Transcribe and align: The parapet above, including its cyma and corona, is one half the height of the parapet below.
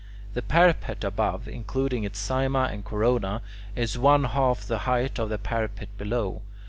The 0.33 0.41
parapet 0.41 1.03
above, 1.03 1.47
including 1.47 2.05
its 2.05 2.17
cyma 2.17 2.69
and 2.73 2.83
corona, 2.83 3.43
is 3.75 3.99
one 3.99 4.23
half 4.23 4.63
the 4.65 4.79
height 4.89 5.19
of 5.19 5.29
the 5.29 5.37
parapet 5.37 5.89
below. 5.95 6.41